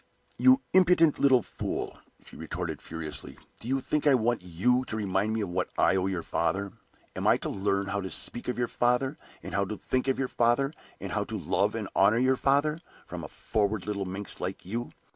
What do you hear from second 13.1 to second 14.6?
a forward little minx